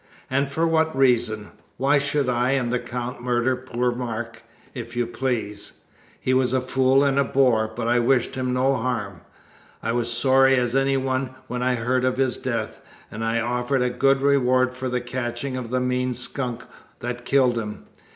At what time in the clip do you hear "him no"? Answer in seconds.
8.33-8.75